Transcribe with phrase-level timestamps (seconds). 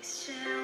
[0.00, 0.57] Este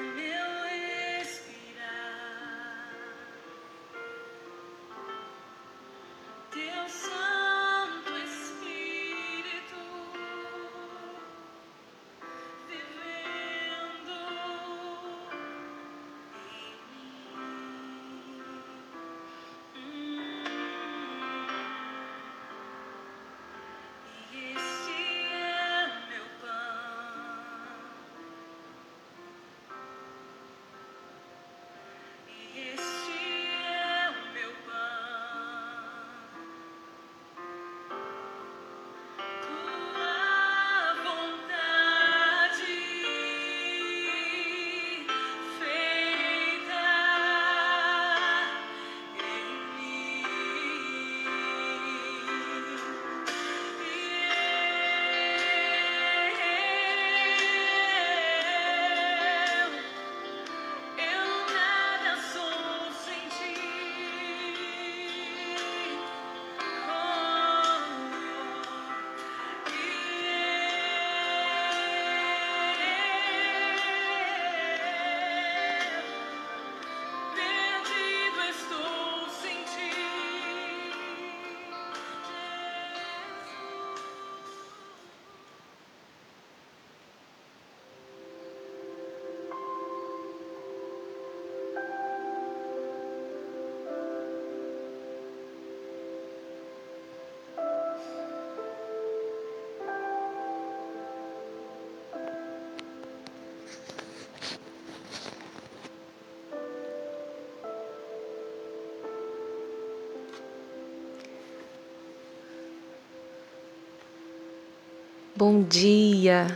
[115.37, 116.47] Bom dia.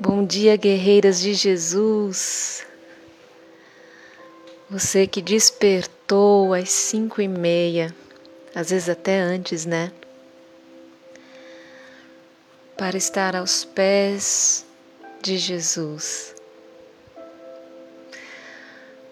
[0.00, 2.66] Bom dia, guerreiras de Jesus.
[4.70, 7.94] Você que despertou às cinco e meia,
[8.54, 9.92] às vezes até antes, né?
[12.78, 14.64] Para estar aos pés
[15.20, 16.34] de Jesus.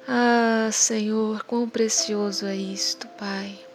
[0.09, 3.70] Ah, Senhor, quão precioso é isto, Pai.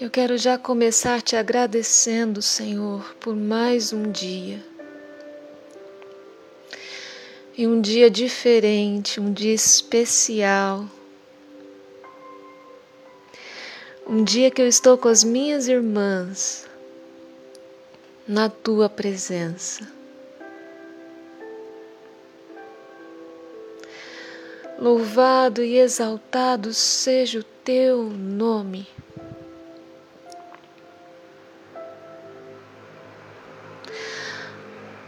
[0.00, 4.64] Eu quero já começar te agradecendo, Senhor, por mais um dia.
[7.56, 10.86] E um dia diferente, um dia especial.
[14.06, 16.64] Um dia que eu estou com as minhas irmãs
[18.26, 19.90] na tua presença.
[24.78, 28.86] Louvado e exaltado seja o teu nome.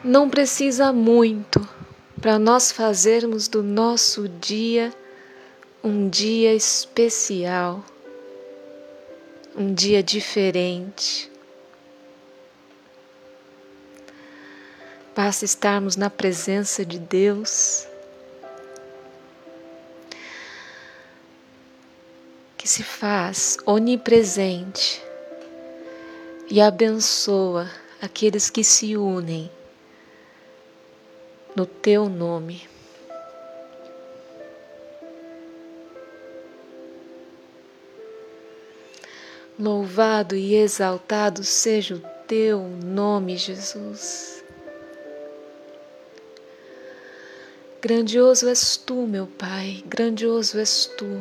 [0.02, 1.60] Não precisa muito
[2.22, 4.94] para nós fazermos do nosso dia
[5.84, 7.84] um dia especial,
[9.54, 11.30] um dia diferente.
[15.14, 17.86] Basta estarmos na presença de Deus,
[22.56, 25.02] que se faz onipresente
[26.50, 29.50] e abençoa aqueles que se unem
[31.56, 32.68] no teu nome.
[39.58, 44.42] Louvado e exaltado seja o teu nome, Jesus.
[47.82, 51.20] Grandioso és tu, meu Pai, grandioso és tu.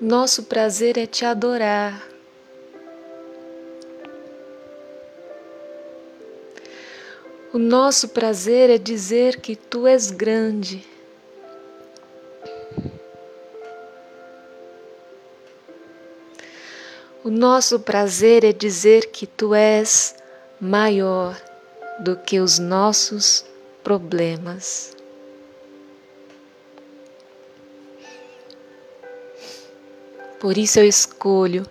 [0.00, 2.15] Nosso prazer é te adorar.
[7.56, 10.86] O nosso prazer é dizer que tu és grande.
[17.24, 20.14] O nosso prazer é dizer que tu és
[20.60, 21.34] maior
[21.98, 23.42] do que os nossos
[23.82, 24.94] problemas.
[30.38, 31.64] Por isso eu escolho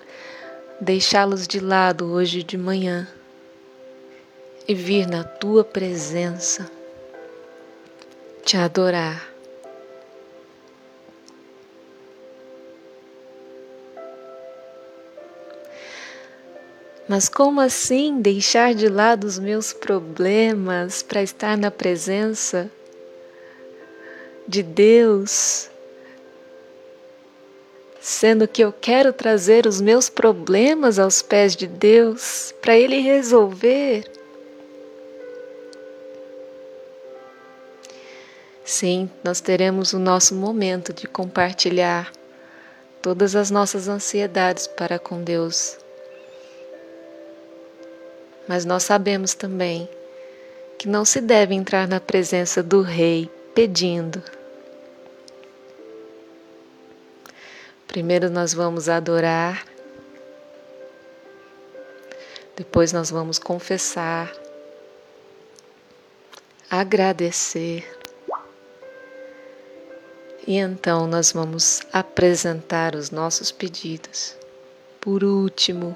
[0.81, 3.07] deixá-los de lado hoje de manhã
[4.67, 6.69] e vir na tua presença
[8.43, 9.35] te adorar.
[17.07, 22.69] Mas como assim deixar de lado os meus problemas para estar na presença
[24.47, 25.69] de Deus?
[28.01, 34.03] Sendo que eu quero trazer os meus problemas aos pés de Deus para Ele resolver.
[38.65, 42.11] Sim, nós teremos o nosso momento de compartilhar
[42.99, 45.77] todas as nossas ansiedades para com Deus.
[48.47, 49.87] Mas nós sabemos também
[50.79, 54.19] que não se deve entrar na presença do Rei pedindo.
[57.87, 59.63] Primeiro nós vamos adorar,
[62.55, 64.33] depois nós vamos confessar,
[66.67, 67.94] agradecer
[70.47, 74.35] e então nós vamos apresentar os nossos pedidos.
[75.01, 75.95] Por último,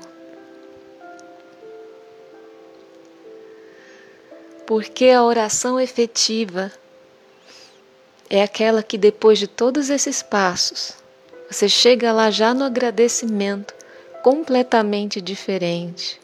[4.65, 6.71] porque a oração efetiva
[8.29, 10.93] é aquela que depois de todos esses passos,
[11.49, 13.73] você chega lá já no agradecimento
[14.21, 16.21] completamente diferente.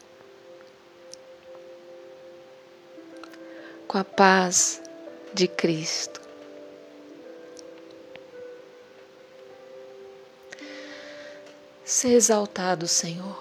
[3.88, 4.80] Com a paz
[5.34, 6.25] de Cristo.
[11.86, 13.40] Ser exaltado, Senhor.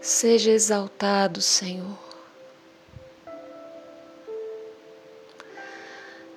[0.00, 1.98] Seja exaltado, Senhor.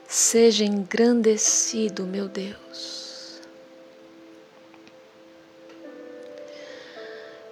[0.06, 3.40] Seja engrandecido, meu Deus.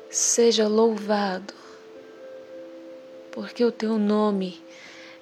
[0.10, 1.54] Seja louvado,
[3.32, 4.62] porque o teu nome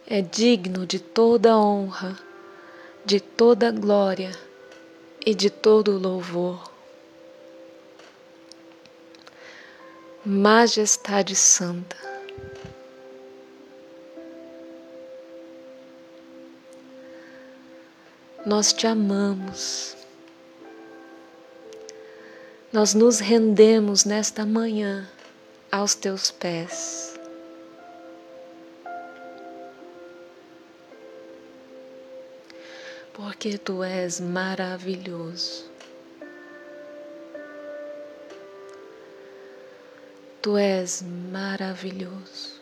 [0.08, 2.27] é digno de toda honra
[3.08, 4.34] de toda glória
[5.26, 6.70] e de todo louvor.
[10.26, 11.96] Majestade Santa.
[18.46, 19.96] Nós te amamos.
[22.74, 25.10] Nós nos rendemos nesta manhã
[25.72, 27.17] aos teus pés.
[33.18, 35.66] Porque tu és maravilhoso.
[40.40, 42.62] Tu és maravilhoso.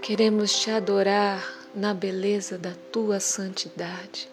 [0.00, 1.42] Queremos te adorar
[1.74, 4.28] na beleza da tua santidade.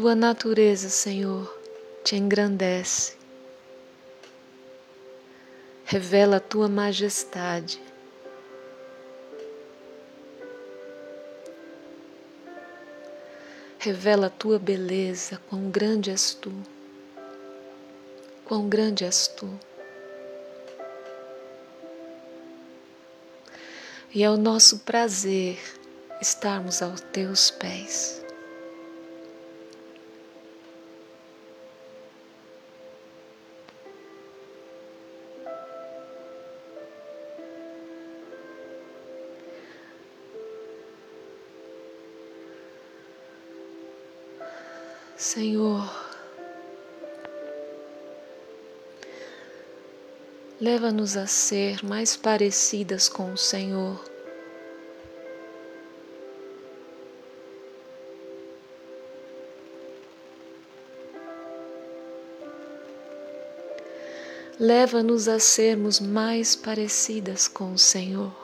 [0.00, 1.60] Tua natureza, Senhor,
[2.02, 3.12] te engrandece.
[5.84, 7.78] Revela a tua majestade.
[13.78, 16.50] Revela a tua beleza, quão grande és tu.
[18.46, 19.50] Quão grande és tu.
[24.14, 25.58] E é o nosso prazer
[26.22, 28.19] estarmos aos teus pés.
[45.32, 45.88] Senhor,
[50.60, 54.04] leva-nos a ser mais parecidas com o Senhor.
[64.58, 68.39] Leva-nos a sermos mais parecidas com o Senhor.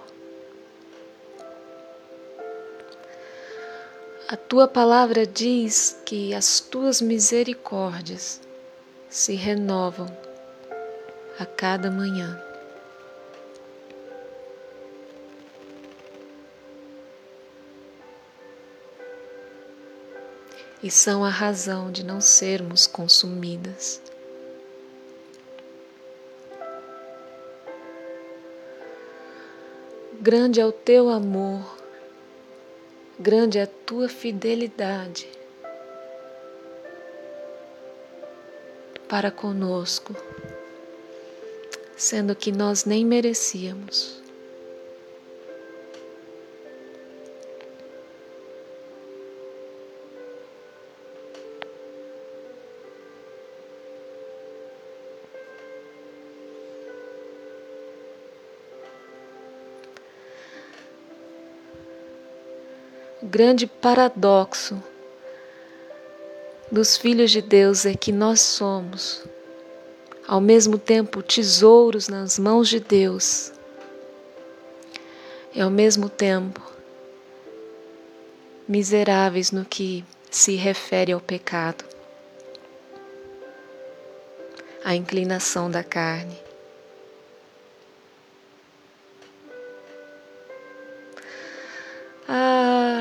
[4.36, 8.38] A tua palavra diz que as tuas misericórdias
[9.08, 10.14] se renovam
[11.38, 12.38] a cada manhã.
[20.82, 24.02] E são a razão de não sermos consumidas.
[30.20, 31.75] Grande é o teu amor
[33.18, 35.28] grande é a tua fidelidade
[39.08, 40.14] para conosco,
[41.96, 44.25] sendo que nós nem merecíamos.
[63.36, 64.82] Grande paradoxo
[66.72, 69.22] dos filhos de Deus é que nós somos,
[70.26, 73.52] ao mesmo tempo, tesouros nas mãos de Deus,
[75.54, 76.62] e ao mesmo tempo,
[78.66, 81.84] miseráveis no que se refere ao pecado,
[84.82, 86.45] à inclinação da carne.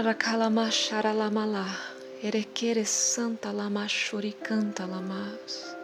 [0.02, 1.94] Rakalamasharalamalá.
[2.24, 3.88] Erequere santa lama
[4.44, 5.76] canta lamas.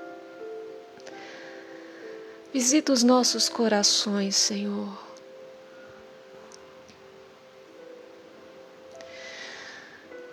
[2.53, 5.11] Visita os nossos corações, Senhor.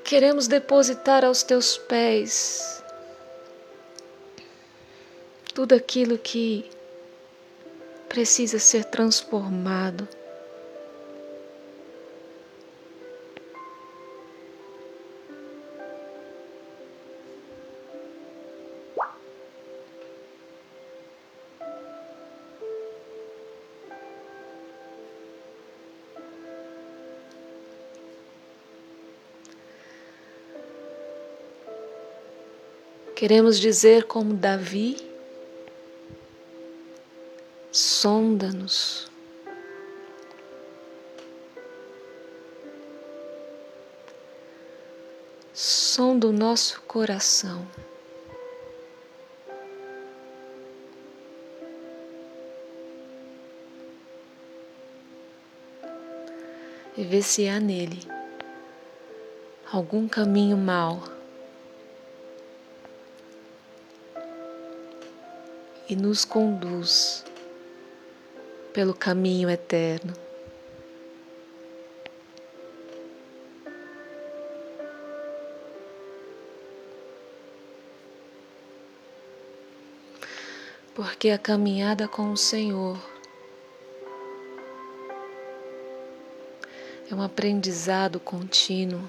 [0.04, 2.82] Queremos depositar aos teus pés
[5.54, 6.70] tudo aquilo que
[8.08, 10.08] precisa ser transformado.
[33.18, 34.96] Queremos dizer como Davi:
[37.72, 39.10] sonda-nos.
[45.52, 47.66] Sonda o nosso coração.
[56.96, 57.98] E vê se há nele
[59.72, 61.17] algum caminho mau
[65.88, 67.24] e nos conduz
[68.72, 70.12] pelo caminho eterno.
[80.94, 82.98] Porque a caminhada com o Senhor
[87.10, 89.08] é um aprendizado contínuo.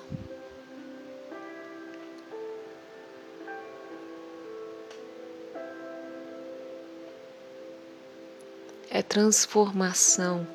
[9.09, 10.47] Transformação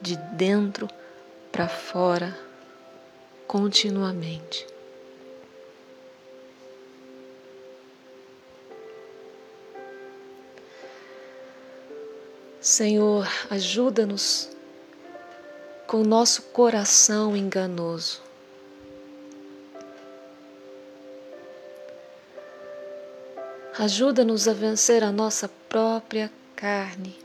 [0.00, 0.86] de dentro
[1.50, 2.38] para fora
[3.46, 4.66] continuamente.
[12.60, 14.50] Senhor, ajuda-nos
[15.86, 18.22] com o nosso coração enganoso.
[23.78, 27.23] Ajuda-nos a vencer a nossa própria carne.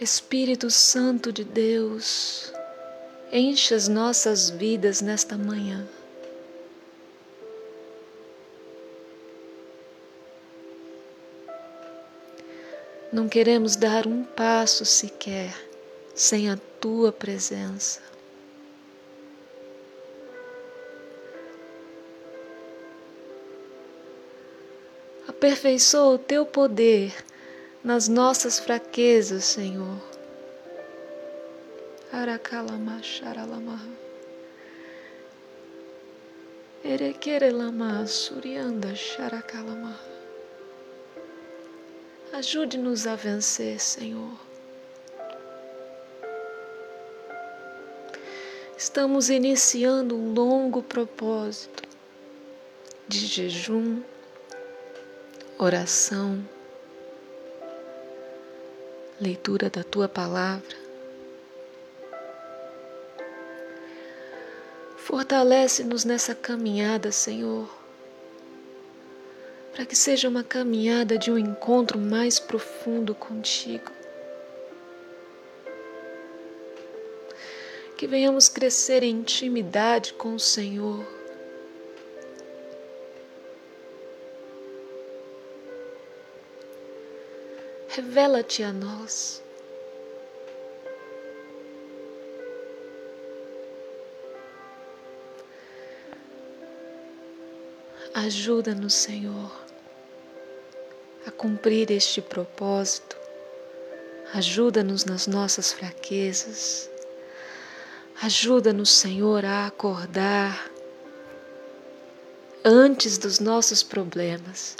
[0.00, 2.52] Espírito Santo de Deus,
[3.30, 5.86] enche as nossas vidas nesta manhã.
[13.12, 15.54] Não queremos dar um passo sequer
[16.12, 18.00] sem a tua presença.
[25.28, 27.14] Aperfeiçoa o teu poder
[27.84, 30.00] nas nossas fraquezas, Senhor.
[32.10, 33.90] Arakalama Sharalamaha.
[36.82, 39.98] Erekerelama Surianda Sharakalama.
[42.32, 44.32] Ajude-nos a vencer, Senhor.
[48.76, 51.82] Estamos iniciando um longo propósito
[53.06, 54.02] de jejum,
[55.58, 56.44] oração,
[59.20, 60.76] leitura da tua palavra.
[64.96, 67.68] Fortalece-nos nessa caminhada, Senhor,
[69.72, 73.92] para que seja uma caminhada de um encontro mais profundo contigo.
[77.96, 81.13] Que venhamos crescer em intimidade com o Senhor
[87.94, 89.40] revela-te a nós.
[98.12, 99.52] Ajuda-nos, Senhor,
[101.26, 103.16] a cumprir este propósito.
[104.32, 106.90] Ajuda-nos nas nossas fraquezas.
[108.20, 110.70] Ajuda-nos, Senhor, a acordar
[112.64, 114.76] antes dos nossos problemas.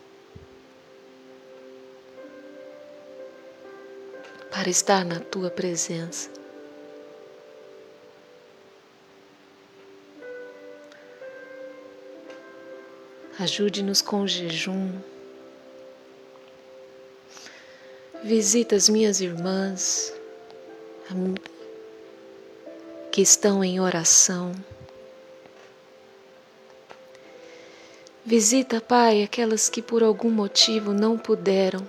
[4.55, 6.31] Para estar na tua presença.
[13.37, 14.93] Ajude-nos com jejum.
[18.23, 20.15] Visita as minhas irmãs
[23.11, 24.53] que estão em oração.
[28.25, 31.85] Visita, Pai, aquelas que por algum motivo não puderam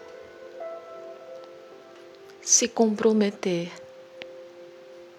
[2.45, 3.71] se comprometer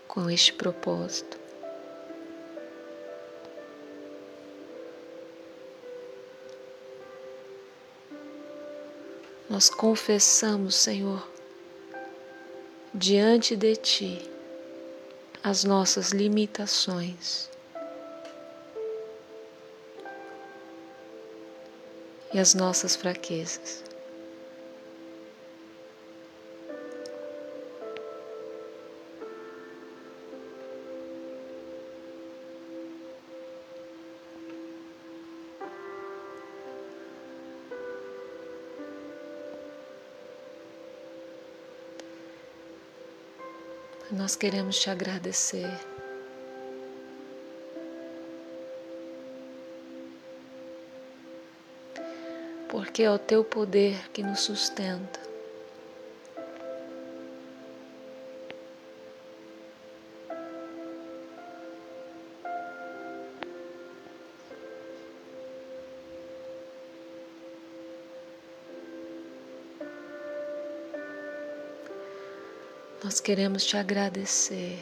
[0.06, 1.36] com este propósito.
[9.50, 11.28] Nós confessamos, Senhor,
[12.94, 14.30] diante de Ti
[15.42, 17.50] as nossas limitações.
[22.34, 23.85] e as nossas fraquezas.
[44.16, 45.70] Nós queremos te agradecer.
[52.68, 55.25] porque é o teu poder que nos sustenta.
[73.16, 74.78] Nós queremos te agradecer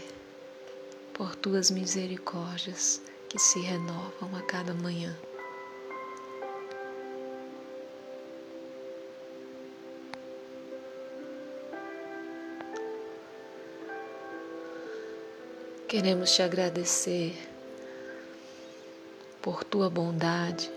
[1.12, 5.16] por tuas misericórdias que se renovam a cada manhã.
[15.86, 17.38] Queremos te agradecer
[19.40, 20.68] por tua bondade,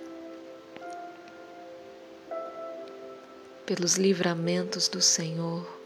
[3.65, 5.76] pelos livramentos do Senhor.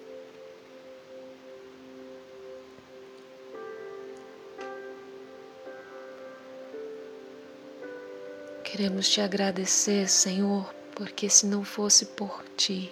[8.71, 12.89] Queremos te agradecer, Senhor, porque se não fosse por ti,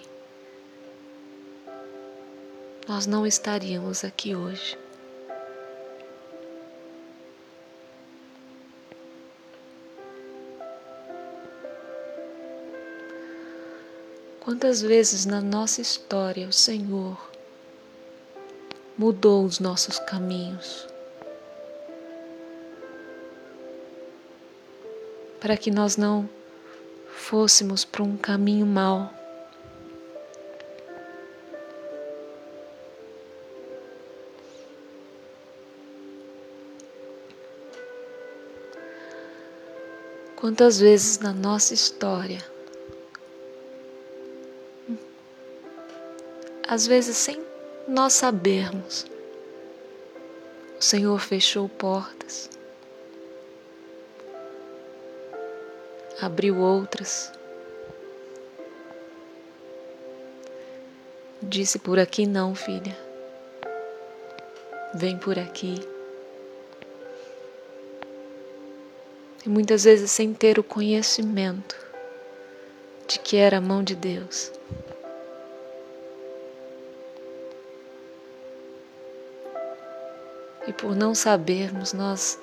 [2.86, 4.76] nós não estaríamos aqui hoje.
[14.38, 17.18] Quantas vezes na nossa história o Senhor
[18.98, 20.89] mudou os nossos caminhos
[25.40, 26.28] para que nós não
[27.14, 29.12] fôssemos para um caminho mau.
[40.36, 42.38] Quantas vezes na nossa história
[46.70, 47.44] às vezes sem
[47.88, 49.04] nós sabermos.
[50.78, 52.48] O Senhor fechou portas,
[56.20, 57.32] abriu outras,
[61.42, 62.96] disse: Por aqui não, filha,
[64.94, 65.80] vem por aqui.
[69.44, 71.76] E muitas vezes sem ter o conhecimento
[73.08, 74.52] de que era a mão de Deus.
[80.70, 82.38] e por não sabermos, nós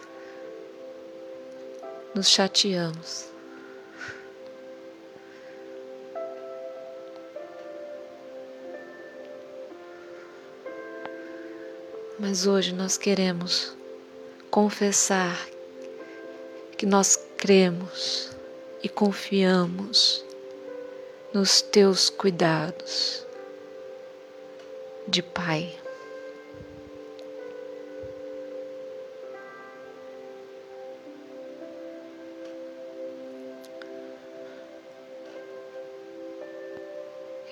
[2.13, 3.36] nos chateamos.
[12.19, 13.77] Mas hoje nós queremos
[14.49, 15.47] confessar
[16.75, 18.31] que nós cremos
[18.81, 20.25] e confiamos
[21.31, 23.23] nos teus cuidados
[25.07, 25.75] de Pai.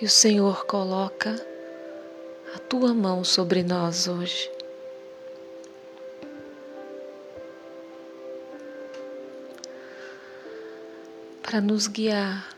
[0.01, 1.35] E o Senhor coloca
[2.55, 4.54] a tua mão sobre nós hoje.
[11.55, 12.49] Para nos guiar.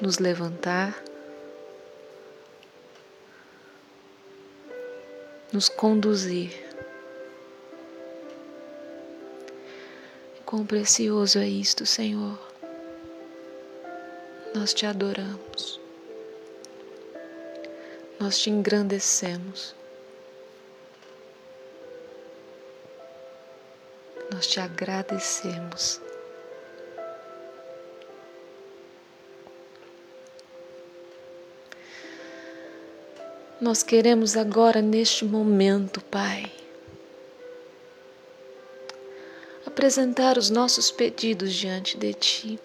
[0.00, 0.96] Nos levantar.
[5.52, 6.54] Nos conduzir.
[10.46, 12.38] Quão precioso é isto, Senhor.
[14.54, 15.78] nós te adoramos,
[18.18, 19.74] nós te engrandecemos,
[24.36, 25.98] nós te agradecemos.
[33.58, 36.52] Nós queremos agora, neste momento, Pai,
[39.64, 42.60] apresentar os nossos pedidos diante de Ti.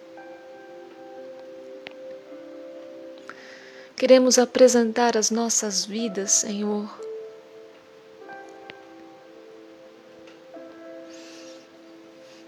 [3.96, 7.01] Queremos apresentar as nossas vidas, Senhor.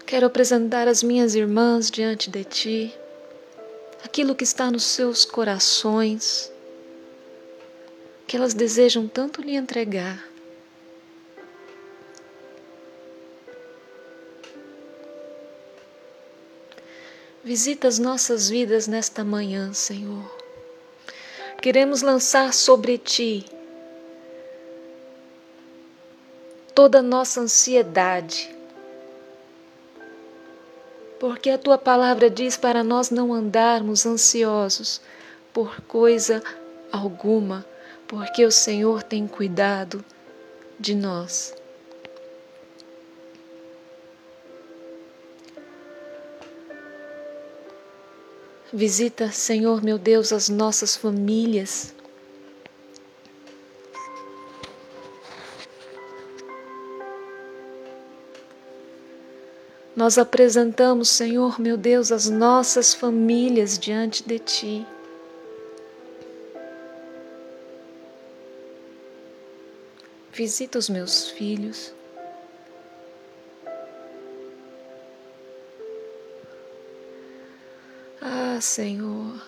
[0.05, 2.93] Quero apresentar as minhas irmãs diante de Ti,
[4.03, 6.51] aquilo que está nos seus corações
[8.27, 10.23] que elas desejam tanto lhe entregar.
[17.43, 20.35] Visita as nossas vidas nesta manhã, Senhor.
[21.61, 23.45] Queremos lançar sobre Ti
[26.73, 28.54] toda a nossa ansiedade,
[31.25, 35.01] porque a Tua palavra diz para nós não andarmos ansiosos
[35.51, 36.43] por coisa
[36.91, 37.65] alguma
[38.07, 40.05] porque o Senhor tem cuidado
[40.79, 41.55] de nós.
[48.71, 51.94] Visita, Senhor meu Deus, as nossas famílias.
[59.95, 64.87] Nós apresentamos, Senhor meu Deus, as nossas famílias diante de Ti.
[70.33, 71.93] Visita os meus filhos.
[78.19, 79.41] Ah, Senhor,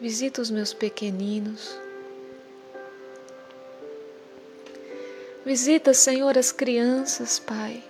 [0.00, 1.76] visita os meus pequeninos.
[5.44, 7.82] Visita, Senhor, as crianças, Pai,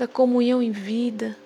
[0.00, 1.36] da comunhão em vida,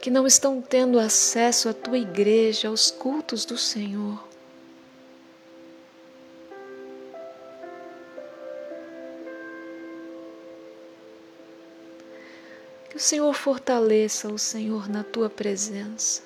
[0.00, 4.26] que não estão tendo acesso à tua igreja, aos cultos do Senhor.
[12.90, 16.22] Que o Senhor fortaleça o Senhor na tua presença.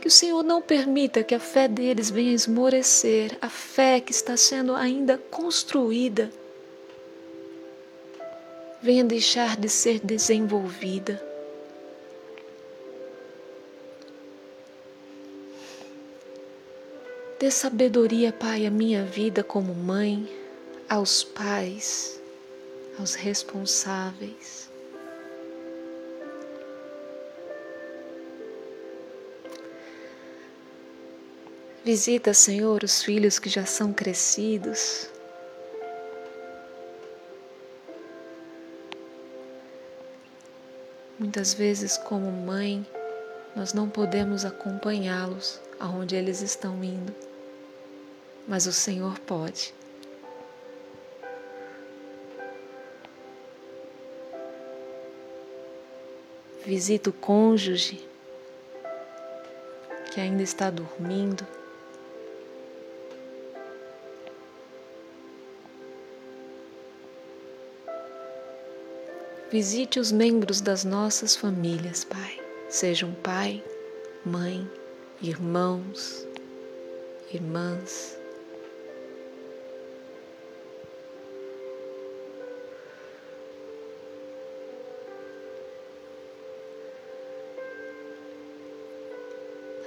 [0.00, 4.36] Que o Senhor não permita que a fé deles venha esmorecer, a fé que está
[4.36, 6.30] sendo ainda construída
[8.82, 11.22] venha deixar de ser desenvolvida.
[17.38, 20.28] Dê sabedoria, Pai, à minha vida como mãe,
[20.88, 22.20] aos pais,
[22.98, 24.70] aos responsáveis.
[31.84, 35.08] Visita, Senhor, os filhos que já são crescidos.
[41.22, 42.84] Muitas vezes, como mãe,
[43.54, 47.14] nós não podemos acompanhá-los aonde eles estão indo,
[48.48, 49.72] mas o Senhor pode.
[56.66, 58.04] Visita o cônjuge
[60.12, 61.46] que ainda está dormindo.
[69.52, 72.40] Visite os membros das nossas famílias, Pai.
[72.70, 73.62] Sejam pai,
[74.24, 74.66] mãe,
[75.20, 76.26] irmãos,
[77.30, 78.16] irmãs.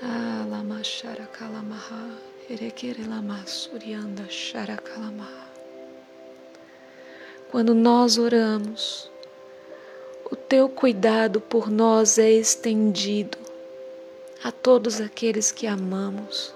[0.04, 5.50] Ah, lama sharakalamaha, erekere lama surianda sharakalamaha.
[7.50, 9.10] Quando nós oramos,
[10.48, 13.38] teu cuidado por nós é estendido
[14.44, 16.54] a todos aqueles que amamos.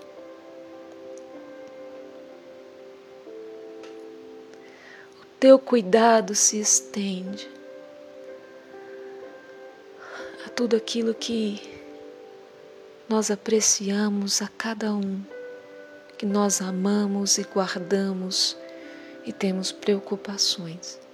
[5.20, 7.50] O teu cuidado se estende
[10.46, 11.60] a tudo aquilo que
[13.08, 15.20] nós apreciamos a cada um,
[16.16, 18.56] que nós amamos e guardamos
[19.26, 21.09] e temos preocupações.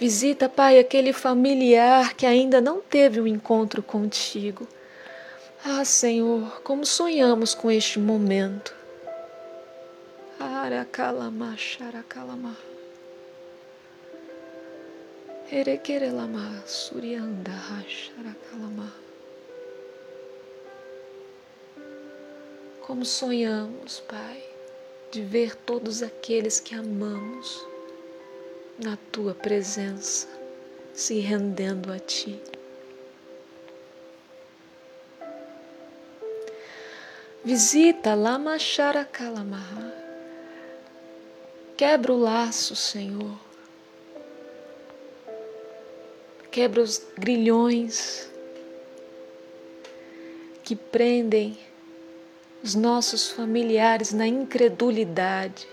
[0.00, 4.68] Visita, Pai, aquele familiar que ainda não teve um encontro contigo.
[5.64, 8.72] Ah, Senhor, como sonhamos com este momento.
[10.38, 11.56] Arakalama,
[15.50, 18.92] Erekerelama Suryanda Hasharakalama.
[22.82, 24.44] Como sonhamos, Pai,
[25.10, 27.67] de ver todos aqueles que amamos
[28.78, 30.28] na tua presença,
[30.94, 32.40] se rendendo a ti.
[37.44, 39.92] Visita Lama Sharakalamaha.
[41.76, 43.38] Quebra o laço, Senhor.
[46.50, 48.28] Quebra os grilhões
[50.64, 51.56] que prendem
[52.62, 55.66] os nossos familiares na incredulidade.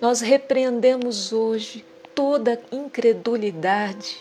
[0.00, 4.18] Nós repreendemos hoje toda incredulidade.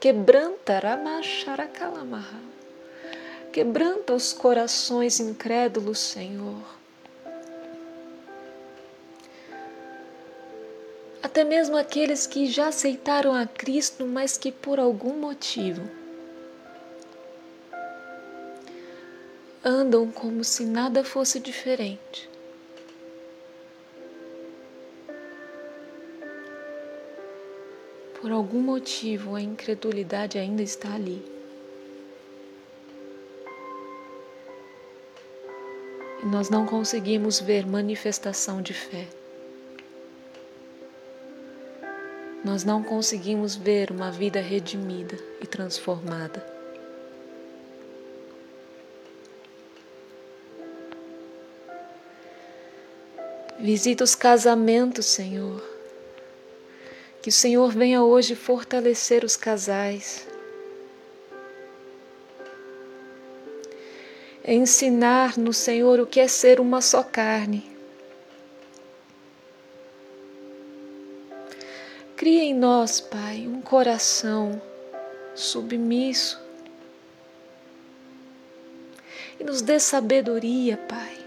[0.00, 2.40] Quebranta Ramacharakalamahá.
[3.52, 6.62] Quebranta os corações incrédulos, Senhor.
[11.22, 15.82] Até mesmo aqueles que já aceitaram a Cristo, mas que por algum motivo
[19.64, 22.29] andam como se nada fosse diferente.
[28.20, 31.24] Por algum motivo, a incredulidade ainda está ali.
[36.22, 39.08] E nós não conseguimos ver manifestação de fé.
[42.44, 46.44] Nós não conseguimos ver uma vida redimida e transformada.
[53.58, 55.69] Visita os casamentos, Senhor.
[57.22, 60.26] Que o Senhor venha hoje fortalecer os casais.
[64.44, 67.70] Ensinar no Senhor o que é ser uma só carne.
[72.16, 74.60] Cria em nós, Pai, um coração
[75.34, 76.40] submisso
[79.38, 81.20] e nos dê sabedoria, Pai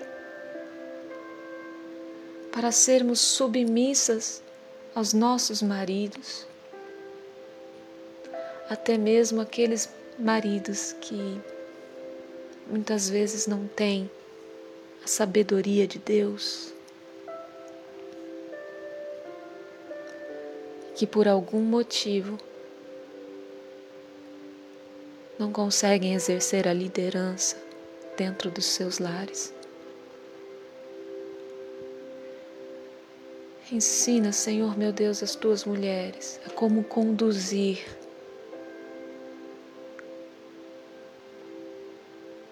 [2.54, 4.44] para sermos submissas
[4.96, 6.46] aos nossos maridos,
[8.70, 11.42] até mesmo aqueles maridos que
[12.68, 14.10] muitas vezes não têm
[15.04, 16.72] a sabedoria de Deus,
[20.96, 22.38] que por algum motivo
[25.38, 27.58] não conseguem exercer a liderança
[28.16, 29.52] dentro dos seus lares.
[33.72, 37.80] Ensina, Senhor meu Deus, as tuas mulheres a como conduzir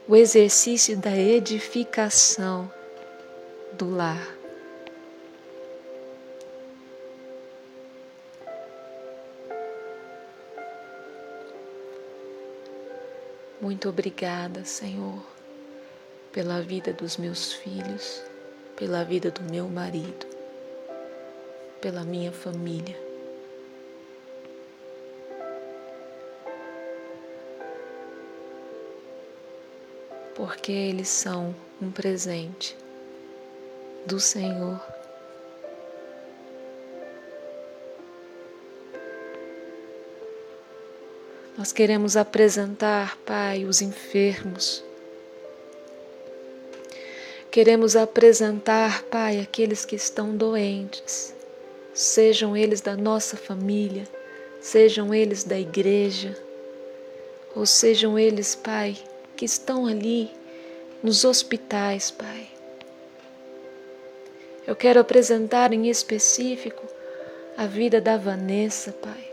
[0.07, 2.71] o exercício da edificação
[3.73, 4.25] do lar.
[13.59, 15.21] Muito obrigada, Senhor,
[16.31, 18.23] pela vida dos meus filhos,
[18.77, 20.40] pela vida do meu marido
[21.81, 22.95] pela minha família.
[30.35, 32.77] Porque eles são um presente
[34.05, 34.79] do Senhor.
[41.57, 44.83] Nós queremos apresentar, Pai, os enfermos.
[47.51, 51.35] Queremos apresentar, Pai, aqueles que estão doentes
[51.93, 54.03] sejam eles da nossa família,
[54.59, 56.37] sejam eles da igreja,
[57.55, 58.97] ou sejam eles, Pai,
[59.35, 60.29] que estão ali
[61.03, 62.47] nos hospitais, Pai.
[64.65, 66.85] Eu quero apresentar em específico
[67.57, 69.31] a vida da Vanessa, Pai.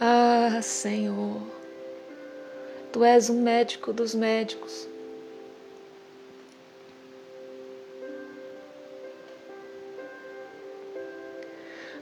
[0.00, 1.42] Ah, Senhor,
[2.92, 4.88] Tu és um médico dos médicos.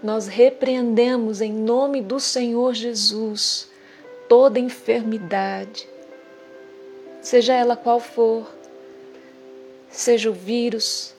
[0.03, 3.69] Nós repreendemos em nome do Senhor Jesus
[4.29, 5.89] toda enfermidade,
[7.23, 8.47] seja ela qual for,
[9.91, 11.15] seja o vírus,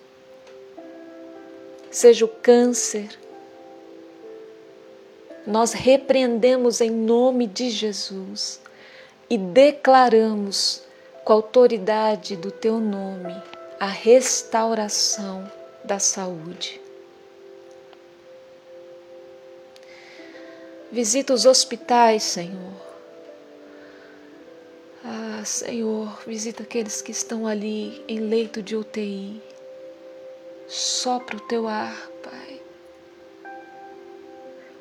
[1.90, 3.18] seja o câncer,
[5.46, 8.60] nós repreendemos em nome de Jesus
[9.30, 10.84] e declaramos
[11.24, 13.36] com a autoridade do teu nome
[13.80, 15.50] a restauração
[15.84, 16.87] da saúde.
[20.92, 22.74] Visita os hospitais, Senhor.
[25.04, 29.42] Ah, Senhor, visita aqueles que estão ali em leito de UTI.
[30.68, 32.62] Sopra o teu ar, Pai.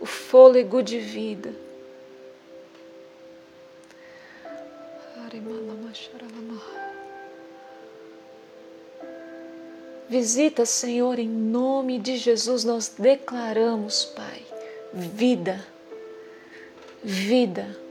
[0.00, 1.52] o fôlego de vida.
[10.08, 14.42] Visita, Senhor, em nome de Jesus, nós declaramos, Pai,
[14.92, 15.66] vida,
[17.02, 17.86] vida.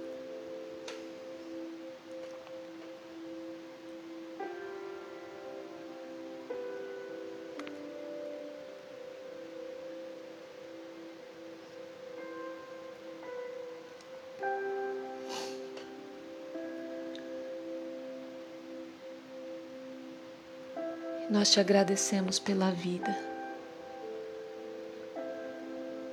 [21.29, 23.17] Nós te agradecemos pela vida,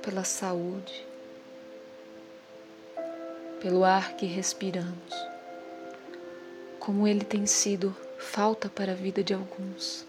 [0.01, 1.05] pela saúde,
[3.63, 5.15] pelo ar que respiramos,
[6.81, 10.05] como ele tem sido falta para a vida de alguns.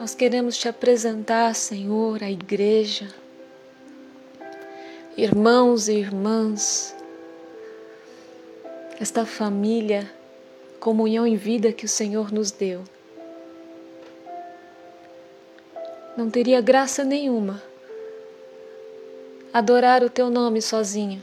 [0.00, 3.14] Nós queremos te apresentar, Senhor, a igreja,
[5.16, 6.96] irmãos e irmãs,
[9.02, 10.08] esta família,
[10.78, 12.84] comunhão em vida que o Senhor nos deu.
[16.16, 17.60] Não teria graça nenhuma
[19.52, 21.20] adorar o teu nome sozinho.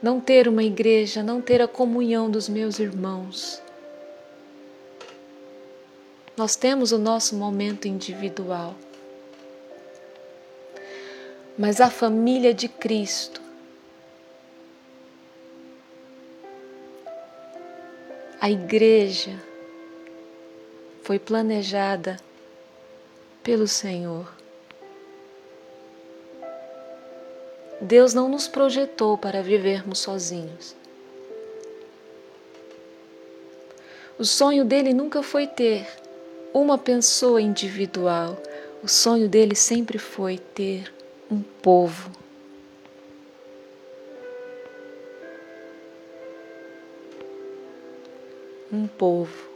[0.00, 3.60] Não ter uma igreja, não ter a comunhão dos meus irmãos.
[6.36, 8.76] Nós temos o nosso momento individual.
[11.58, 13.40] Mas a família de Cristo,
[18.38, 19.42] a igreja,
[21.02, 22.18] foi planejada
[23.42, 24.30] pelo Senhor.
[27.80, 30.76] Deus não nos projetou para vivermos sozinhos.
[34.18, 35.86] O sonho dele nunca foi ter
[36.52, 38.36] uma pessoa individual.
[38.82, 40.95] O sonho dele sempre foi ter
[41.30, 42.10] um povo.
[48.72, 49.46] Um povo.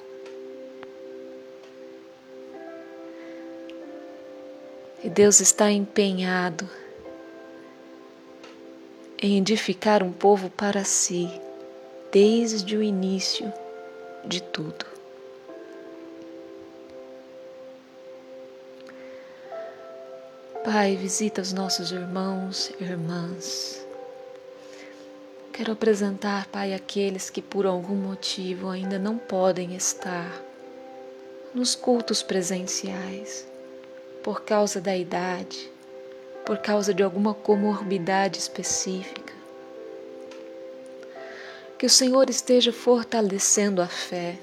[5.03, 6.69] E Deus está empenhado
[9.21, 11.29] em edificar um povo para si,
[12.13, 13.53] desde o início
[14.25, 15.00] de tudo.
[20.73, 23.85] Pai, visita os nossos irmãos e irmãs.
[25.53, 30.31] Quero apresentar, Pai, aqueles que por algum motivo ainda não podem estar
[31.53, 33.45] nos cultos presenciais,
[34.23, 35.69] por causa da idade,
[36.47, 39.35] por causa de alguma comorbidade específica.
[41.77, 44.39] Que o Senhor esteja fortalecendo a fé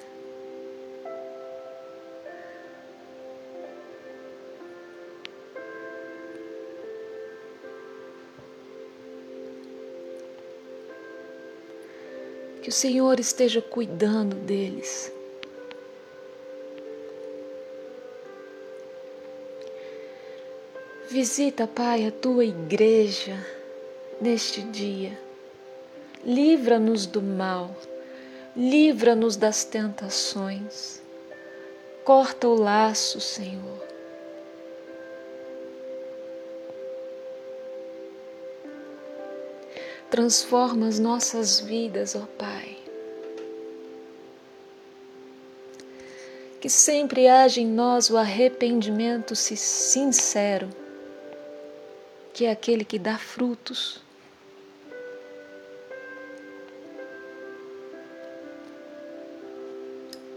[12.68, 15.10] Que o Senhor esteja cuidando deles.
[21.10, 23.38] Visita, Pai, a tua igreja
[24.20, 25.18] neste dia.
[26.26, 27.74] Livra-nos do mal,
[28.54, 31.02] livra-nos das tentações.
[32.04, 33.87] Corta o laço, Senhor.
[40.10, 42.78] Transforma as nossas vidas, ó Pai.
[46.62, 50.70] Que sempre haja em nós o arrependimento sincero,
[52.34, 54.02] que é aquele que dá frutos.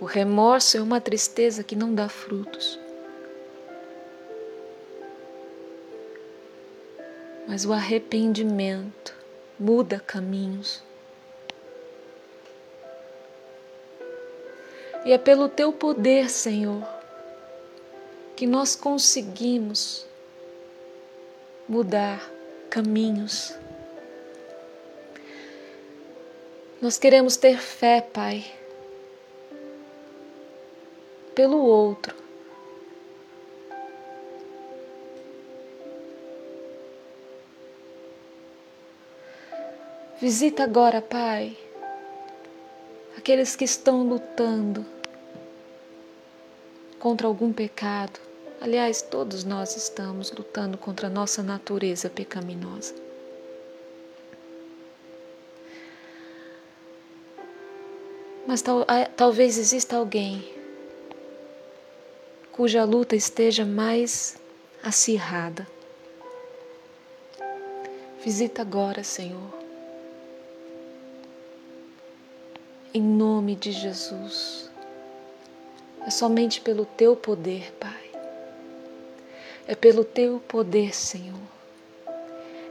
[0.01, 2.77] O remorso é uma tristeza que não dá frutos.
[7.47, 9.20] Mas o arrependimento
[9.61, 10.83] muda caminhos.
[15.05, 16.83] E é pelo teu poder, Senhor,
[18.35, 20.07] que nós conseguimos
[21.69, 22.27] mudar
[22.71, 23.55] caminhos.
[26.81, 28.45] Nós queremos ter fé, Pai,
[31.35, 32.20] pelo outro,
[40.21, 41.57] Visita agora, Pai,
[43.17, 44.85] aqueles que estão lutando
[46.99, 48.21] contra algum pecado,
[48.61, 52.95] Aliás, todos nós estamos lutando contra a nossa natureza pecaminosa.
[58.47, 58.85] Mas tal,
[59.17, 60.55] talvez exista alguém
[62.53, 64.37] cuja luta esteja mais
[64.83, 65.67] acirrada.
[68.23, 69.60] Visita agora, Senhor.
[72.93, 74.71] Em nome de Jesus.
[76.07, 78.11] É somente pelo teu poder, Pai.
[79.67, 81.39] É pelo teu poder, Senhor.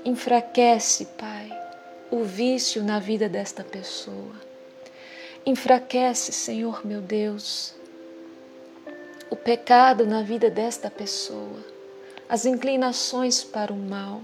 [0.03, 1.49] Enfraquece, Pai,
[2.09, 4.49] o vício na vida desta pessoa
[5.45, 7.73] Enfraquece, Senhor meu Deus,
[9.29, 11.63] o pecado na vida desta pessoa,
[12.27, 14.21] as inclinações para o mal.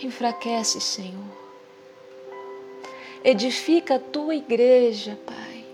[0.00, 1.43] Enfraquece, Senhor.
[3.24, 5.64] Edifica a tua igreja, Pai.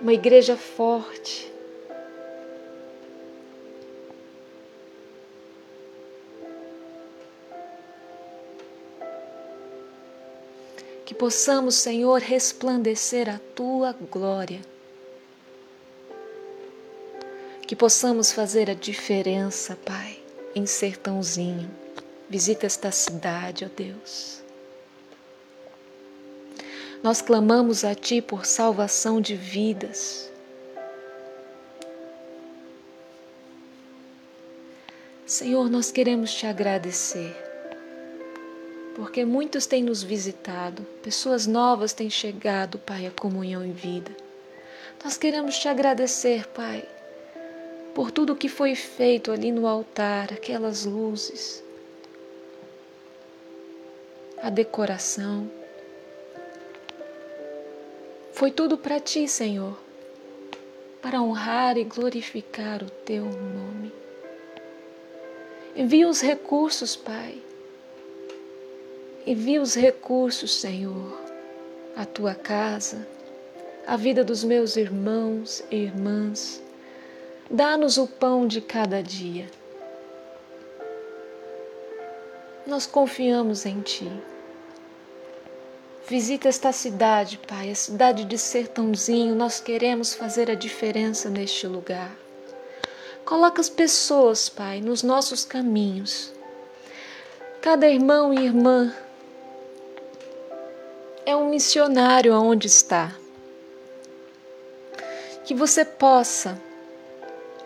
[0.00, 1.52] Uma igreja forte,
[11.04, 14.62] que possamos, Senhor, resplandecer a tua glória.
[17.66, 20.18] Que possamos fazer a diferença, Pai,
[20.54, 21.83] em Sertãozinho.
[22.28, 24.42] Visita esta cidade, ó Deus.
[27.02, 30.30] Nós clamamos a Ti por salvação de vidas.
[35.26, 37.44] Senhor, nós queremos te agradecer
[38.94, 44.10] porque muitos têm nos visitado, pessoas novas têm chegado, Pai, à comunhão em vida.
[45.02, 46.84] Nós queremos te agradecer, Pai,
[47.92, 51.63] por tudo que foi feito ali no altar, aquelas luzes,
[54.44, 55.50] a decoração.
[58.34, 59.74] Foi tudo para ti, Senhor,
[61.00, 63.90] para honrar e glorificar o teu nome.
[65.74, 67.40] Envia os recursos, Pai
[69.26, 71.18] Envia os recursos, Senhor,
[71.96, 73.08] à tua casa,
[73.86, 76.62] à vida dos meus irmãos e irmãs.
[77.50, 79.46] Dá-nos o pão de cada dia.
[82.66, 84.12] Nós confiamos em Ti.
[86.06, 89.34] Visita esta cidade, Pai, a cidade de Sertãozinho.
[89.34, 92.14] Nós queremos fazer a diferença neste lugar.
[93.24, 96.30] Coloca as pessoas, Pai, nos nossos caminhos.
[97.62, 98.94] Cada irmão e irmã
[101.24, 103.16] é um missionário aonde está.
[105.46, 106.60] Que você possa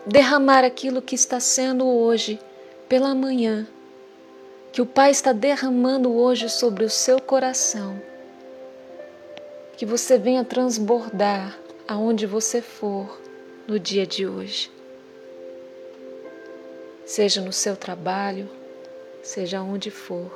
[0.05, 2.39] derramar aquilo que está sendo hoje
[2.87, 3.67] pela manhã,
[4.71, 8.08] que o Pai está derramando hoje sobre o seu coração.
[9.79, 11.57] Que você venha transbordar
[11.87, 13.17] aonde você for
[13.65, 14.69] no dia de hoje.
[17.05, 18.49] Seja no seu trabalho,
[19.23, 20.29] seja onde for.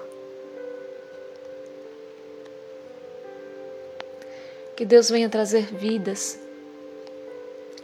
[4.78, 6.40] Que Deus venha trazer vidas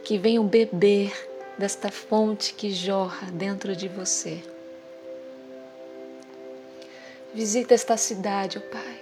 [0.02, 1.12] que venham beber
[1.58, 4.42] desta fonte que jorra dentro de você.
[7.34, 8.99] Visita esta cidade, ó oh Pai.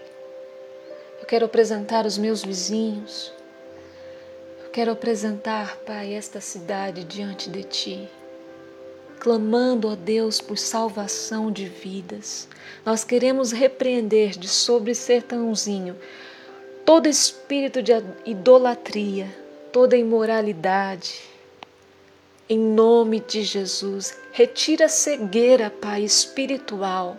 [1.28, 3.32] Quero apresentar os meus vizinhos.
[4.64, 8.08] Eu quero apresentar, Pai, esta cidade diante de Ti
[9.18, 12.48] clamando a Deus por salvação de vidas.
[12.84, 15.96] Nós queremos repreender de sobre sertãozinho
[16.84, 17.92] todo espírito de
[18.24, 19.28] idolatria,
[19.72, 21.20] toda imoralidade.
[22.48, 27.16] Em nome de Jesus, retira a cegueira, Pai, espiritual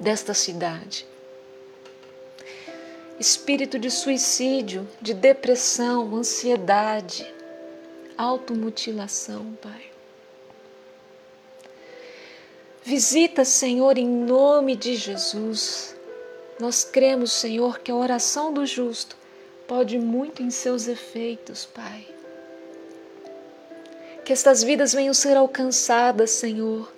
[0.00, 1.06] desta cidade.
[3.18, 7.32] Espírito de suicídio, de depressão, ansiedade,
[8.16, 9.90] automutilação, Pai.
[12.84, 15.98] Visita, Senhor, em nome de Jesus
[16.58, 19.16] nós cremos, Senhor, que a oração do justo
[19.66, 22.04] pode muito em seus efeitos, Pai.
[24.24, 26.92] Que estas vidas venham ser alcançadas, Senhor.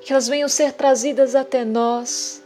[0.00, 2.40] Que elas venham ser trazidas até nós.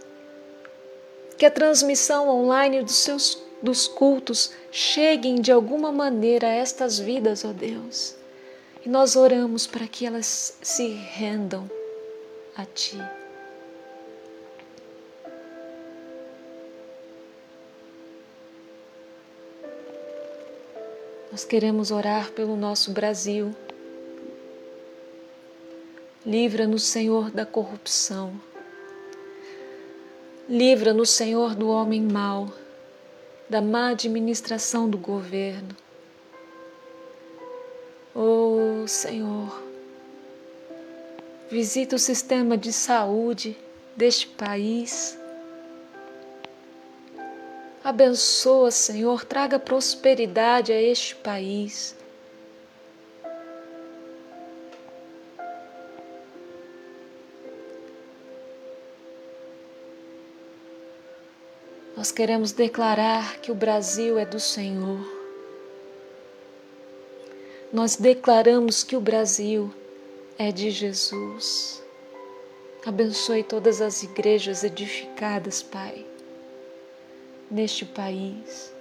[1.38, 7.44] Que a transmissão online dos seus dos cultos cheguem de alguma maneira a estas vidas,
[7.44, 8.14] ó Deus.
[8.84, 11.68] E nós oramos para que elas se rendam
[12.56, 12.98] a Ti.
[21.30, 23.54] Nós queremos orar pelo nosso Brasil.
[26.24, 28.40] Livra-nos, Senhor, da corrupção.
[30.48, 32.50] Livra-nos, Senhor, do homem mau.
[33.50, 35.76] da má administração do governo.
[38.14, 39.62] Oh Senhor,
[41.50, 43.56] visita o sistema de saúde
[43.94, 45.18] deste país.
[47.84, 51.94] Abençoa, Senhor, traga prosperidade a este país.
[61.98, 65.00] Nós queremos declarar que o Brasil é do Senhor.
[67.72, 69.74] Nós declaramos que o Brasil
[70.38, 71.82] é de Jesus.
[72.86, 76.06] Abençoe todas as igrejas edificadas, Pai,
[77.50, 78.72] neste país.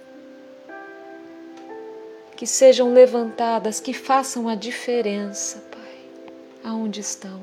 [2.36, 7.42] Que sejam levantadas, que façam a diferença, Pai, aonde estão.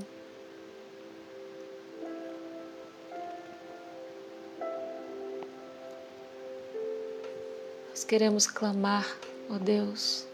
[8.05, 9.05] Queremos clamar,
[9.49, 10.25] ó Deus,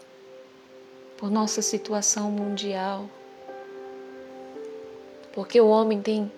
[1.18, 3.10] por nossa situação mundial,
[5.34, 6.32] porque o homem tem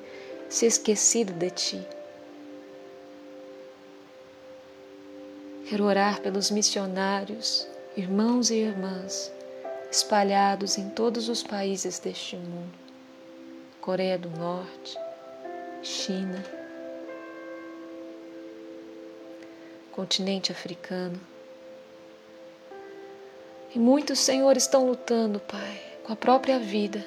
[0.48, 1.88] se esquecido de Ti.
[5.68, 7.68] Quero orar pelos missionários,
[7.98, 9.32] irmãos e irmãs,
[9.92, 12.84] espalhados em todos os países deste mundo
[13.84, 14.98] Coreia do Norte,
[15.82, 16.42] China,
[19.94, 21.20] continente africano.
[23.74, 27.06] E muitos, Senhor, estão lutando, Pai, com a própria vida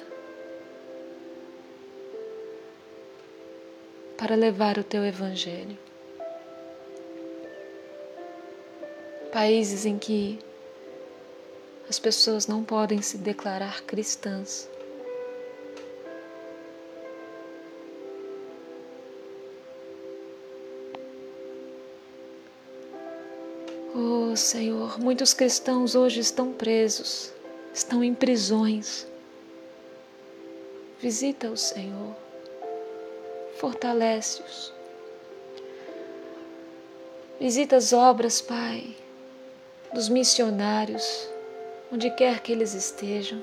[4.17, 5.77] para levar o Teu Evangelho.
[9.31, 10.39] Países em que
[11.89, 14.69] as pessoas não podem se declarar cristãs
[23.99, 27.33] Oh Senhor, muitos cristãos hoje estão presos,
[27.73, 29.07] estão em prisões.
[31.01, 32.15] Visita-os, Senhor,
[33.55, 34.71] fortalece-os.
[37.39, 38.95] Visita as obras, Pai,
[39.91, 41.27] dos missionários,
[41.91, 43.41] onde quer que eles estejam.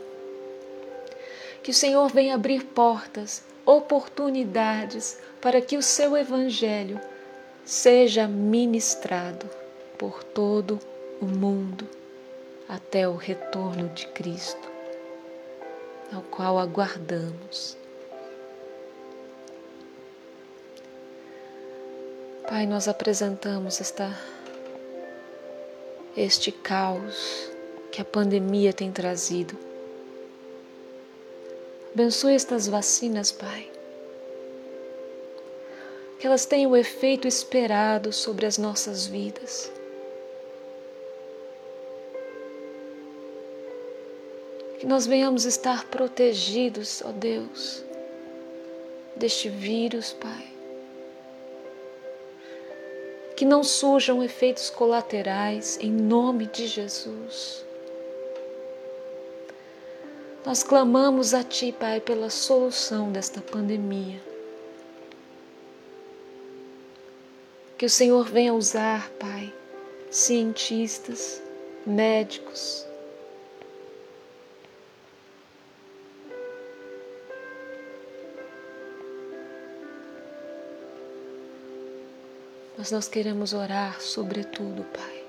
[1.65, 7.01] Que o Senhor venha abrir portas, oportunidades para que o seu Evangelho
[7.65, 9.64] seja ministrado
[10.05, 10.79] por todo
[11.19, 11.89] o mundo
[12.69, 14.71] até o retorno de Cristo,
[16.13, 17.75] ao qual aguardamos.
[22.47, 24.15] Pai, nós apresentamos esta,
[26.15, 27.51] este caos
[27.91, 29.57] que a pandemia tem trazido.
[31.95, 33.73] Abençoe estas vacinas, Pai.
[36.19, 39.73] Que elas tenham o efeito esperado sobre as nossas vidas.
[44.85, 47.82] Que nós venhamos estar protegidos, ó Deus,
[49.16, 50.47] deste vírus, Pai.
[53.35, 57.64] Que não surjam efeitos colaterais, em nome de Jesus.
[60.45, 64.20] Nós clamamos a Ti, Pai, pela solução desta pandemia.
[67.78, 69.51] Que o Senhor venha usar, Pai,
[70.11, 71.41] cientistas,
[71.87, 72.87] médicos,
[82.85, 85.24] Mas nós queremos orar sobretudo, Pai,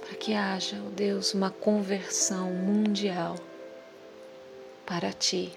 [0.00, 3.34] para que haja, ó Deus, uma conversão mundial
[4.86, 5.52] para Ti.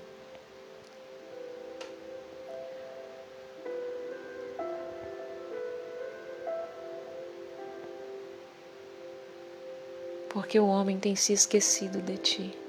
[10.29, 12.62] Porque o homem tem se esquecido de Ti.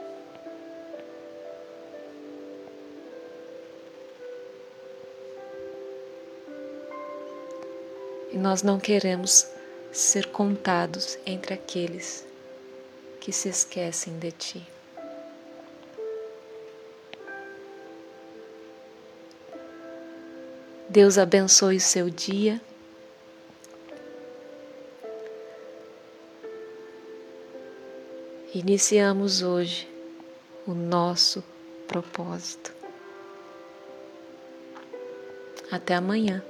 [8.34, 9.46] E nós não queremos
[9.92, 12.26] ser contados entre aqueles
[13.20, 14.68] que se esquecem de Ti.
[20.88, 22.60] Deus abençoe o seu dia.
[28.52, 29.88] Iniciamos hoje
[30.66, 31.44] o nosso
[31.86, 32.74] propósito.
[35.70, 36.44] Até amanhã.